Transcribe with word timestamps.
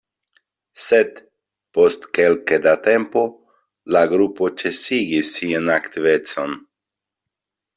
Sed, 0.83 1.19
post 1.77 2.07
kelke 2.19 2.59
da 2.63 2.73
tempo 2.87 3.25
la 3.97 4.03
grupo 4.15 4.49
ĉesigis 4.63 5.31
sian 5.41 5.71
aktivecon. 5.77 6.61